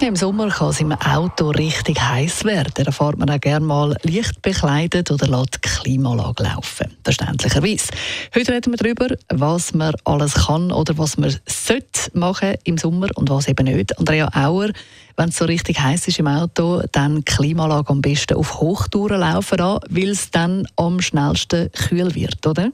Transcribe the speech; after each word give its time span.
Im 0.00 0.16
Sommer 0.16 0.48
kann 0.48 0.70
es 0.70 0.80
im 0.80 0.92
Auto 0.92 1.50
richtig 1.50 2.00
heiß 2.00 2.44
werden. 2.44 2.72
Da 2.74 2.90
fährt 2.90 3.18
man 3.18 3.28
auch 3.28 3.40
gerne 3.40 3.66
mal 3.66 3.96
leicht 4.04 4.40
bekleidet 4.40 5.10
oder 5.10 5.26
lässt 5.26 5.56
die 5.56 5.68
Klimaanlage 5.68 6.44
laufen. 6.44 6.96
Verständlicherweise. 7.04 7.88
Heute 8.34 8.52
reden 8.52 8.72
wir 8.72 8.78
darüber, 8.78 9.14
was 9.28 9.74
man 9.74 9.94
alles 10.04 10.32
kann 10.34 10.72
oder 10.72 10.96
was 10.96 11.18
man 11.18 11.34
sollte 11.46 12.10
machen 12.14 12.54
im 12.64 12.78
Sommer 12.78 13.08
und 13.16 13.28
was 13.28 13.48
eben 13.48 13.66
nicht. 13.66 13.98
Andrea 13.98 14.30
Auer, 14.34 14.70
wenn 15.16 15.28
es 15.28 15.36
so 15.36 15.44
richtig 15.44 15.78
heiß 15.78 16.08
ist 16.08 16.20
im 16.20 16.28
Auto, 16.28 16.80
dann 16.92 17.16
die 17.16 17.24
Klimaanlage 17.24 17.90
am 17.90 18.00
besten 18.00 18.38
auf 18.38 18.60
Hochtouren 18.60 19.20
laufen 19.20 19.60
an, 19.60 19.80
weil 19.90 20.10
es 20.10 20.30
dann 20.30 20.66
am 20.76 21.02
schnellsten 21.02 21.70
kühl 21.72 22.14
wird, 22.14 22.46
oder? 22.46 22.70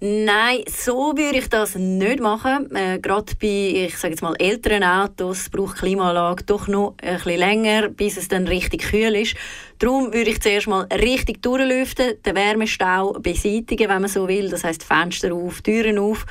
Nein, 0.00 0.62
so 0.68 1.12
würde 1.16 1.38
ich 1.38 1.48
das 1.48 1.74
nicht 1.74 2.20
machen. 2.20 2.72
Äh, 2.72 3.00
Gerade 3.00 3.34
bei, 3.40 3.86
ich 3.86 3.98
sage 3.98 4.14
jetzt 4.14 4.22
mal, 4.22 4.36
älteren 4.38 4.84
Autos 4.84 5.50
braucht 5.50 5.78
Klimaanlage 5.78 6.44
doch 6.44 6.68
noch 6.68 6.94
ein 7.02 7.16
bisschen 7.16 7.40
länger, 7.40 7.88
bis 7.88 8.16
es 8.16 8.28
dann 8.28 8.46
richtig 8.46 8.90
kühl 8.90 9.16
ist. 9.16 9.34
Darum 9.80 10.12
würde 10.12 10.30
ich 10.30 10.40
zuerst 10.40 10.68
mal 10.68 10.86
richtig 10.92 11.42
durchlüften, 11.42 12.22
den 12.24 12.36
Wärmestau 12.36 13.14
beseitigen, 13.14 13.88
wenn 13.88 14.02
man 14.02 14.08
so 14.08 14.28
will. 14.28 14.48
Das 14.48 14.62
heißt 14.62 14.84
Fenster 14.84 15.34
auf, 15.34 15.62
Türen 15.62 15.98
auf. 15.98 16.26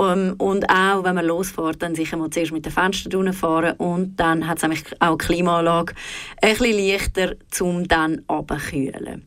Ähm, 0.00 0.34
und 0.38 0.68
auch, 0.70 1.04
wenn 1.04 1.14
man 1.14 1.26
losfährt, 1.26 1.82
dann 1.82 1.94
sicher 1.94 2.16
mal 2.16 2.30
zuerst 2.30 2.52
mit 2.52 2.64
den 2.64 2.72
Fenstern 2.72 3.32
fahren 3.32 3.74
und 3.76 4.16
dann 4.16 4.46
hat 4.46 4.58
es 4.58 4.62
nämlich 4.62 4.84
auch 5.00 5.18
die 5.18 5.26
Klimaanlage 5.26 5.94
ein 6.42 6.56
bisschen 6.56 6.76
leichter, 6.78 7.34
um 7.60 7.86
dann 7.86 8.22
abzukühlen. 8.26 9.26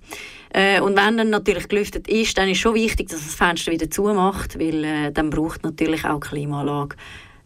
Äh, 0.50 0.82
und 0.82 0.96
wenn 0.96 1.18
dann 1.18 1.30
natürlich 1.30 1.68
gelüftet 1.68 2.08
ist, 2.08 2.38
dann 2.38 2.50
ist 2.50 2.60
schon 2.60 2.76
wichtig, 2.76 3.10
dass 3.10 3.24
das 3.24 3.36
Fenster 3.36 3.72
wieder 3.72 3.90
zumacht, 3.90 4.60
weil 4.60 4.84
äh, 4.84 5.12
dann 5.12 5.30
braucht 5.30 5.64
natürlich 5.64 6.06
auch 6.06 6.20
die 6.20 6.28
Klimaanlage 6.28 6.96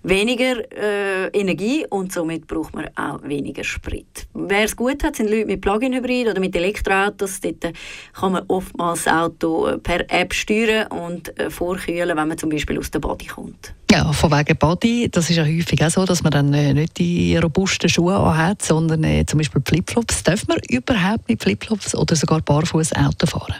weniger 0.07 0.55
äh, 0.71 1.27
Energie 1.27 1.85
und 1.89 2.11
somit 2.11 2.47
braucht 2.47 2.73
man 2.73 2.87
auch 2.95 3.21
weniger 3.23 3.63
Sprit. 3.63 4.27
Wer 4.33 4.63
es 4.63 4.75
gut 4.75 5.03
hat, 5.03 5.15
sind 5.15 5.29
Leute 5.29 5.45
mit 5.45 5.61
Plug-in-Hybrid 5.61 6.29
oder 6.29 6.39
mit 6.39 6.55
Elektroautos. 6.55 7.41
Dort 7.41 7.73
kann 8.13 8.31
man 8.31 8.43
oftmals 8.47 9.03
das 9.03 9.13
Auto 9.13 9.67
äh, 9.67 9.77
per 9.77 10.09
App 10.09 10.33
steuern 10.33 10.87
und 10.87 11.37
äh, 11.39 11.49
vorkühlen, 11.49 12.15
wenn 12.15 12.27
man 12.27 12.37
zum 12.37 12.49
Beispiel 12.49 12.79
aus 12.79 12.91
der 12.91 12.99
Body 12.99 13.25
kommt. 13.25 13.73
Ja, 13.91 14.11
von 14.11 14.31
wegen 14.31 14.57
Body, 14.57 15.09
das 15.09 15.29
ist 15.29 15.37
ja 15.37 15.45
häufig 15.45 15.81
auch 15.83 15.89
so, 15.89 16.05
dass 16.05 16.23
man 16.23 16.31
dann 16.31 16.53
äh, 16.53 16.73
nicht 16.73 16.97
die 16.97 17.37
robusten 17.37 17.89
Schuhe 17.89 18.37
hat, 18.37 18.61
sondern 18.61 19.03
äh, 19.03 19.25
zum 19.25 19.37
Beispiel 19.37 19.61
Flipflops. 19.65 20.23
Darf 20.23 20.47
man 20.47 20.57
überhaupt 20.69 21.27
mit 21.27 21.41
Flipflops 21.41 21.95
oder 21.95 22.15
sogar 22.15 22.41
barfuß 22.41 22.93
Auto 22.93 23.27
fahren? 23.27 23.55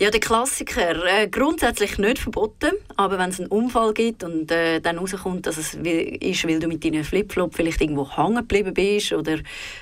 Ja, 0.00 0.12
der 0.12 0.20
Klassiker. 0.20 1.04
Äh, 1.06 1.26
grundsätzlich 1.26 1.98
nicht 1.98 2.20
verboten, 2.20 2.70
aber 2.96 3.18
wenn 3.18 3.30
es 3.30 3.40
einen 3.40 3.48
Unfall 3.48 3.92
gibt 3.92 4.22
und 4.22 4.48
äh, 4.48 4.78
dann 4.78 4.96
rauskommt, 4.96 5.44
dass 5.44 5.56
es 5.56 5.74
ist, 5.74 6.46
weil 6.46 6.60
du 6.60 6.68
mit 6.68 6.84
deinen 6.84 7.02
Flipflop 7.02 7.56
vielleicht 7.56 7.80
irgendwo 7.80 8.08
hängen 8.08 8.36
geblieben 8.36 8.72
bist 8.72 9.12
oder 9.12 9.38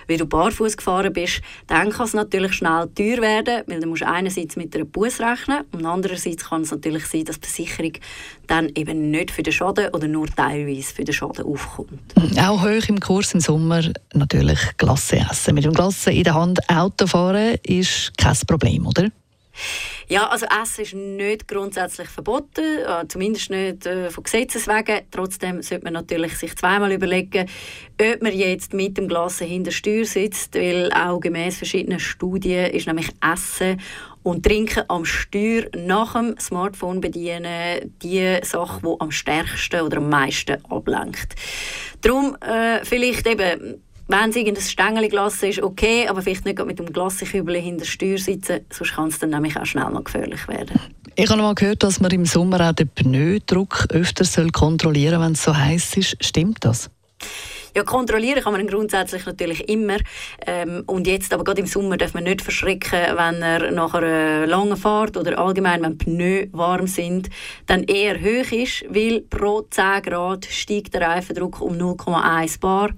weil 0.09 0.17
du 0.17 0.25
barfuß 0.25 0.79
gefahren 0.79 1.13
bist, 1.13 1.43
dann 1.67 1.91
kann 1.91 2.07
es 2.07 2.15
natürlich 2.15 2.55
schnell 2.55 2.89
teuer 2.95 3.21
werden, 3.21 3.65
weil 3.67 3.81
du 3.81 3.87
musst 3.89 4.05
einerseits 4.05 4.57
mit 4.57 4.75
einer 4.75 4.87
Bus 4.87 5.21
rechnen 5.21 5.65
und 5.73 5.85
andererseits 5.85 6.49
kann 6.49 6.63
es 6.63 6.71
natürlich 6.71 7.05
sein, 7.05 7.27
dass 7.27 7.39
die 7.39 7.49
Versicherung 7.49 7.93
dann 8.47 8.71
eben 8.75 9.11
nicht 9.11 9.31
für 9.31 9.43
den 9.43 9.53
Schaden 9.53 9.91
oder 9.93 10.09
nur 10.09 10.29
teilweise 10.29 10.95
für 10.95 11.05
den 11.05 11.13
Schaden 11.13 11.45
aufkommt. 11.45 11.91
Auch 12.41 12.63
hoch 12.63 12.89
im 12.89 13.01
Kurs 13.01 13.35
im 13.35 13.41
Sommer 13.41 13.83
natürlich 14.15 14.61
Glasse 14.79 15.19
essen. 15.31 15.57
Mit 15.57 15.67
dem 15.67 15.75
Glasse 15.75 16.11
in 16.11 16.25
der 16.25 16.33
Hand 16.33 16.59
Auto 16.71 17.07
fahren 17.07 17.57
ist 17.65 18.17
kein 18.17 18.35
Problem, 18.47 18.87
oder? 18.87 19.11
Ja, 20.09 20.29
also 20.29 20.47
Essen 20.47 20.83
ist 20.83 20.95
nicht 20.95 21.49
grundsätzlich 21.49 22.09
verboten, 22.09 22.65
äh, 22.65 23.09
zumindest 23.09 23.51
nicht 23.51 23.87
äh, 23.87 24.11
von 24.11 24.25
Gesetzes 24.25 24.69
wegen. 24.69 25.07
Trotzdem 25.11 25.63
sollte 25.63 25.85
man 25.85 25.95
natürlich 25.95 26.37
sich 26.37 26.55
zweimal 26.57 26.93
überlegen, 26.93 27.49
ob 28.01 28.23
man 28.23 28.33
jetzt 28.33 28.73
mit 28.73 28.97
dem 28.99 29.09
Glas 29.09 29.41
hinter 29.41 29.73
Steuer 29.73 30.05
sitzt, 30.05 30.55
weil 30.55 30.93
auch 30.93 31.21
gemäß 31.21 31.57
verschiedenen 31.57 31.99
Studien 31.99 32.71
ist 32.71 32.87
nämlich 32.87 33.11
Essen 33.21 33.81
und 34.23 34.45
Trinken 34.45 34.83
am 34.89 35.05
Steuer 35.05 35.67
nach 35.77 36.15
dem 36.15 36.37
Smartphone 36.39 37.01
bedienen 37.01 37.95
die 38.03 38.39
Sache, 38.43 38.81
die 38.83 39.01
am 39.01 39.13
stärksten 39.13 39.83
oder 39.83 39.99
am 39.99 40.09
meisten 40.09 40.65
ablenkt. 40.65 41.37
Darum 42.01 42.37
äh, 42.41 42.85
vielleicht 42.85 43.27
eben 43.27 43.86
wenn 44.09 44.31
es 44.31 44.37
irgendein 44.37 44.63
Stängelglas 44.63 45.43
ist, 45.43 45.63
okay, 45.63 46.07
aber 46.09 46.23
vielleicht 46.23 46.45
nicht 46.45 46.65
mit 46.65 46.79
dem 46.79 46.93
Glaskübel 46.93 47.57
hinter 47.57 47.79
der 47.79 47.87
Steuer 47.87 48.19
sitzen, 48.19 48.61
sonst 48.71 48.95
kann 48.95 49.09
es 49.09 49.19
dann 49.19 49.31
nämlich 49.31 49.57
auch 49.57 49.67
schnell 49.67 49.91
mal 49.91 50.03
gefährlich 50.03 50.47
werden. 50.49 50.81
Ich 51.17 51.31
habe 51.31 51.41
mal 51.41 51.55
gehört, 51.55 51.83
dass 51.83 52.01
man 52.01 52.11
im 52.11 52.27
Sommer 52.27 52.69
auch 52.69 52.73
den 52.73 52.89
Pneudruck 52.89 53.87
öfter 53.91 54.25
kontrollieren 54.51 55.15
soll, 55.15 55.25
wenn 55.25 55.33
es 55.33 55.43
so 55.43 55.57
heiß 55.57 55.97
ist. 55.97 56.17
Stimmt 56.21 56.65
das? 56.65 56.91
Ja, 57.77 57.85
kontrollieren 57.85 58.43
kann 58.43 58.55
man 58.55 58.67
grundsätzlich 58.67 59.27
natürlich 59.27 59.69
immer. 59.69 59.99
Ähm, 60.47 60.85
und 60.87 61.07
jetzt, 61.07 61.35
aber 61.35 61.45
gerade 61.45 61.61
im 61.61 61.67
Sommer, 61.67 61.99
darf 61.99 62.15
man 62.15 62.25
nicht 62.25 62.41
verschrecken, 62.41 63.01
wenn 63.17 63.43
er 63.43 63.71
nach 63.71 63.93
einer 63.93 64.47
langen 64.47 64.79
Fahrt 64.79 65.19
oder 65.19 65.39
allgemein, 65.39 65.83
wenn 65.83 65.99
Pneu 65.99 66.47
warm 66.53 66.87
sind, 66.87 67.29
dann 67.67 67.83
eher 67.85 68.19
hoch 68.19 68.51
ist, 68.51 68.87
weil 68.89 69.21
pro 69.21 69.61
10 69.61 70.03
Grad 70.05 70.47
steigt 70.47 70.95
der 70.95 71.03
Reifendruck 71.03 71.61
um 71.61 71.75
0,1 71.75 72.61
Bar 72.61 72.93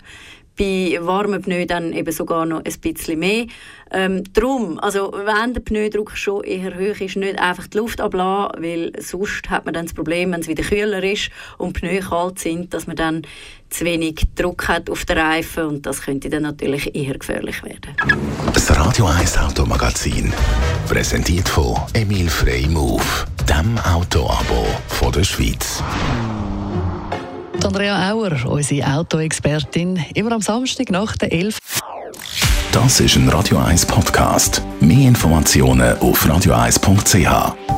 bei 0.58 0.98
warmen 1.00 1.41
Pneu 1.41 1.66
dann 1.66 1.92
eben 1.92 2.12
sogar 2.12 2.44
noch 2.44 2.64
ein 2.64 2.80
bisschen 2.80 3.19
mehr. 3.19 3.46
Ähm, 3.91 4.24
drum, 4.34 4.78
also 4.80 5.12
wenn 5.12 5.54
der 5.54 5.60
Pneudruck 5.60 6.16
schon 6.16 6.44
eher 6.44 6.74
hoch 6.74 7.00
ist, 7.00 7.16
nicht 7.16 7.38
einfach 7.38 7.66
die 7.69 7.78
Luft 7.78 8.00
ablassen, 8.00 8.62
weil 8.62 8.92
sonst 9.00 9.48
hat 9.48 9.64
man 9.64 9.72
dann 9.72 9.86
das 9.86 9.94
Problem, 9.94 10.32
wenn 10.32 10.41
es 10.41 10.48
wieder 10.48 10.62
kühler 10.62 11.02
ist 11.02 11.30
und 11.56 11.72
Pneu 11.72 12.00
kalt 12.00 12.38
sind, 12.38 12.74
dass 12.74 12.86
man 12.86 12.97
dann 12.97 13.22
zu 13.70 13.84
wenig 13.84 14.26
Druck 14.34 14.68
hat 14.68 14.91
auf 14.91 15.04
den 15.04 15.18
Reifen 15.18 15.64
und 15.64 15.86
das 15.86 16.02
könnte 16.02 16.28
dann 16.28 16.42
natürlich 16.42 16.94
eher 16.94 17.16
gefährlich 17.16 17.62
werden. 17.62 17.94
Das 18.52 18.76
Radio 18.76 19.06
1 19.06 19.38
Automagazin, 19.38 20.32
präsentiert 20.88 21.48
von 21.48 21.76
Emil 21.94 22.28
Frey 22.28 22.66
Move, 22.66 23.02
dem 23.48 23.78
Autoabo 23.78 24.66
von 24.88 25.12
der 25.12 25.24
Schweiz. 25.24 25.82
Andrea 27.64 28.12
Auer, 28.12 28.32
unsere 28.46 28.86
Autoexpertin, 28.94 30.04
immer 30.14 30.32
am 30.32 30.41
Samstag 30.41 30.91
nach 30.91 31.16
der 31.16 31.32
11. 31.32 31.58
Das 32.72 33.00
ist 33.00 33.16
ein 33.16 33.28
Radio 33.28 33.58
1 33.58 33.86
Podcast. 33.86 34.62
Mehr 34.80 35.08
Informationen 35.08 35.98
auf 35.98 36.24
radio1.ch. 36.24 37.78